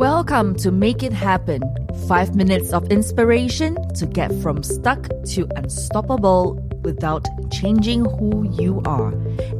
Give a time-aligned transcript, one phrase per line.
[0.00, 1.60] Welcome to Make It Happen.
[2.08, 9.12] Five minutes of inspiration to get from stuck to unstoppable without changing who you are,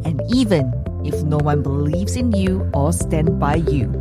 [0.06, 0.72] and even
[1.04, 3.92] if no one believes in you or stand by you.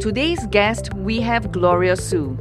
[0.00, 2.38] Today's guest, we have Gloria Su.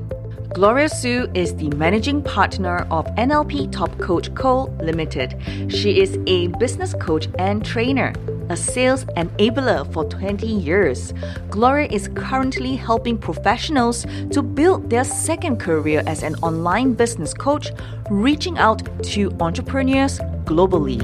[0.53, 4.73] Gloria Su is the managing partner of NLP Top Coach Co.
[4.79, 5.35] Limited.
[5.67, 8.13] She is a business coach and trainer,
[8.49, 11.13] a sales enabler for 20 years.
[11.49, 17.71] Gloria is currently helping professionals to build their second career as an online business coach,
[18.09, 21.01] reaching out to entrepreneurs globally.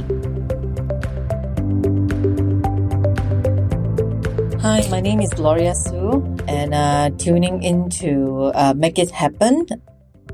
[4.61, 9.65] Hi, my name is Gloria Su, and uh, tuning into uh, Make It Happen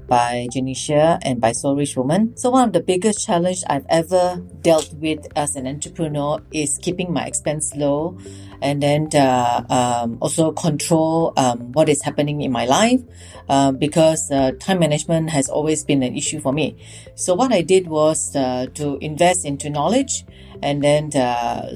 [0.08, 2.36] by Janisha and by Soul Rich Woman.
[2.38, 7.14] So one of the biggest challenge I've ever dealt with as an entrepreneur is keeping
[7.14, 8.18] my expense low
[8.62, 13.02] and then uh, um, also control um, what is happening in my life
[13.50, 16.78] uh, because uh, time management has always been an issue for me.
[17.16, 20.26] So what I did was uh, to invest into knowledge
[20.62, 21.76] and then uh,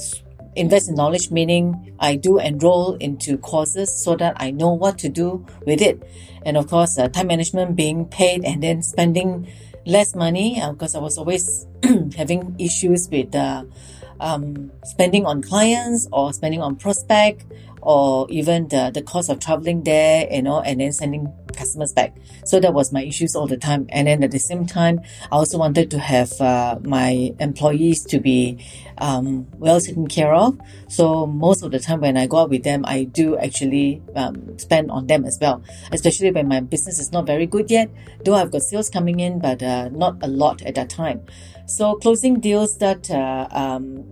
[0.56, 5.10] invest in knowledge, meaning I do enroll into courses so that I know what to
[5.10, 6.02] do with it.
[6.46, 9.48] And of course, uh, time management being paid and then spending
[9.86, 11.66] less money because uh, I was always
[12.16, 13.66] having issues with uh,
[14.20, 17.46] um, spending on clients or spending on prospect
[17.82, 22.16] or even the, the cost of traveling there, you know, and then sending customers back.
[22.46, 23.88] So that was my issues all the time.
[23.90, 25.02] And then at the same time,
[25.32, 28.64] I also wanted to have uh, my employees to be
[28.98, 30.60] um, well taken care of.
[30.88, 34.58] So most of the time when I go out with them, I do actually um,
[34.58, 37.90] spend on them as well, especially when my business is not very good yet.
[38.24, 41.26] Though I've got sales coming in, but uh, not a lot at that time.
[41.66, 44.04] So closing deals that uh, um,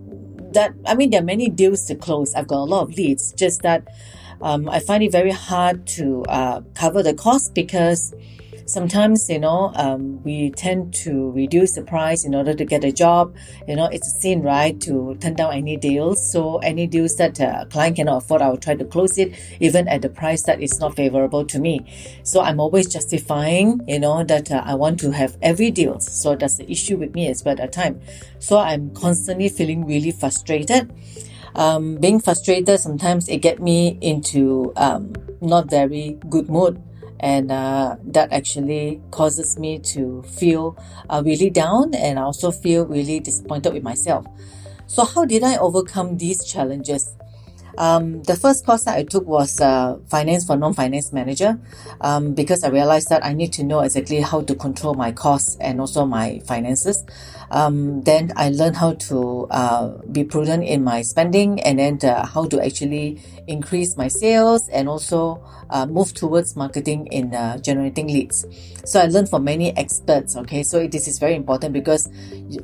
[0.52, 2.34] that I mean, there are many deals to close.
[2.34, 3.32] I've got a lot of leads.
[3.32, 3.86] Just that
[4.40, 8.14] um, I find it very hard to uh, cover the cost because
[8.72, 12.92] sometimes you know um, we tend to reduce the price in order to get a
[12.92, 13.34] job.
[13.66, 16.30] You know it's a sin right to turn down any deals.
[16.30, 19.88] So any deals that a client cannot afford i will try to close it even
[19.88, 21.80] at the price that is not favorable to me.
[22.22, 26.36] So i'm always justifying you know that uh, i want to have every deal so
[26.36, 28.00] that's the issue with me as well at the time.
[28.38, 30.92] So i'm constantly feeling really frustrated.
[31.54, 36.80] Um, being frustrated sometimes it get me into um, not very good mood
[37.20, 40.76] and uh, that actually causes me to feel
[41.08, 44.26] uh, really down and I also feel really disappointed with myself.
[44.86, 47.14] So how did I overcome these challenges?
[47.78, 51.58] Um, the first course that I took was uh, finance for non-finance manager
[52.00, 55.56] um, because I realized that I need to know exactly how to control my costs
[55.60, 57.04] and also my finances.
[57.50, 62.24] Um, then I learned how to uh, be prudent in my spending and then uh,
[62.24, 68.06] how to actually increase my sales and also uh, move towards marketing in uh, generating
[68.06, 68.46] leads.
[68.84, 70.36] So I learned from many experts.
[70.36, 72.08] Okay, so this is very important because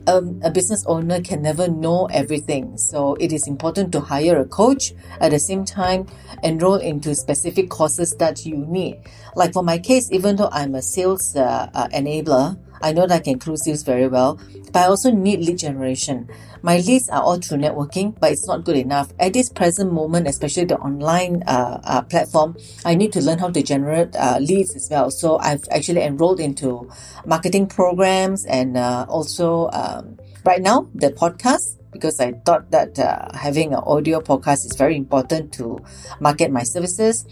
[0.07, 2.79] um, a business owner can never know everything.
[2.79, 6.07] So it is important to hire a coach at the same time
[6.43, 9.01] enroll into specific courses that you need.
[9.35, 13.15] Like for my case, even though I'm a sales uh, uh enabler, I know that
[13.15, 14.39] I can close very well,
[14.73, 16.29] but I also need lead generation.
[16.63, 19.13] My leads are all through networking, but it's not good enough.
[19.19, 23.51] At this present moment, especially the online uh, uh, platform, I need to learn how
[23.51, 25.11] to generate uh, leads as well.
[25.11, 26.91] So I've actually enrolled into
[27.25, 33.29] marketing programs and uh, also um, right now the podcast because I thought that uh,
[33.35, 35.81] having an audio podcast is very important to
[36.21, 37.25] market my services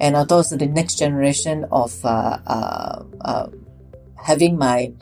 [0.00, 3.46] and also the next generation of uh, uh, uh
[4.16, 4.92] having my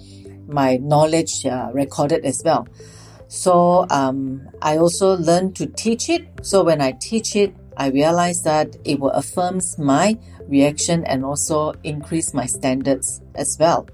[0.48, 2.66] my knowledge uh, recorded as well.
[3.28, 6.26] So um, I also learned to teach it.
[6.42, 11.72] So when I teach it, I realize that it will affirms my reaction and also
[11.84, 13.86] increase my standards as well.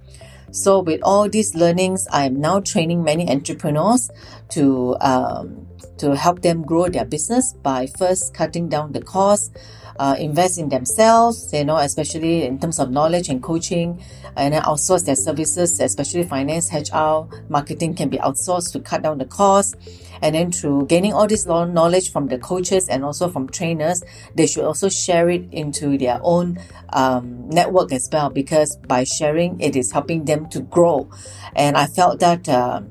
[0.56, 4.10] So with all these learnings, I am now training many entrepreneurs
[4.50, 5.66] to um,
[5.98, 9.54] to help them grow their business by first cutting down the cost,
[9.98, 14.02] uh, invest in themselves, you know, especially in terms of knowledge and coaching,
[14.36, 19.18] and then outsource their services, especially finance, HR, marketing can be outsourced to cut down
[19.18, 19.76] the cost.
[20.22, 24.02] And then through gaining all this knowledge from the coaches and also from trainers,
[24.34, 26.58] they should also share it into their own
[26.92, 31.10] um, network as well, because by sharing, it is helping them to grow.
[31.54, 32.48] And I felt that.
[32.48, 32.82] Uh,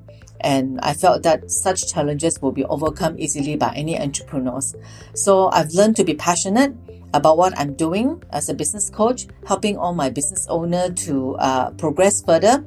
[0.45, 4.75] and I felt that such challenges will be overcome easily by any entrepreneurs.
[5.15, 6.75] So I've learned to be passionate
[7.15, 11.71] about what I'm doing as a business coach, helping all my business owner to uh,
[11.71, 12.63] progress further.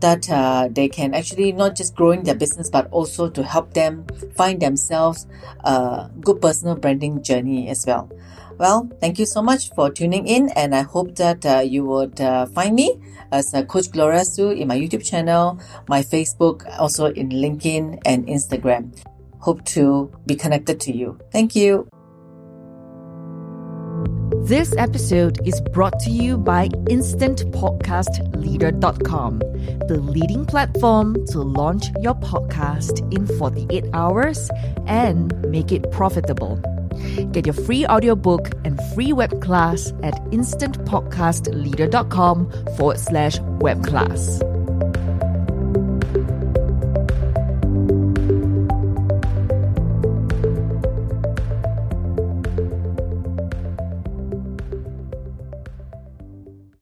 [0.00, 4.04] That uh, they can actually not just growing their business, but also to help them
[4.36, 5.26] find themselves
[5.60, 8.10] a good personal branding journey as well.
[8.56, 12.20] Well, thank you so much for tuning in, and I hope that uh, you would
[12.20, 13.00] uh, find me
[13.32, 15.58] as uh, Coach Gloria Su in my YouTube channel,
[15.88, 18.96] my Facebook, also in LinkedIn and Instagram.
[19.40, 21.18] Hope to be connected to you.
[21.32, 21.88] Thank you.
[24.44, 29.38] This episode is brought to you by InstantPodcastLeader.com,
[29.88, 34.50] the leading platform to launch your podcast in 48 hours
[34.86, 36.60] and make it profitable.
[37.34, 44.40] Get your free audiobook and free web class at instantpodcastleader.com forward slash web class.